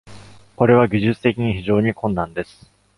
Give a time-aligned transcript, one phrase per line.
[0.55, 2.71] これは、技術的に非常に困難です。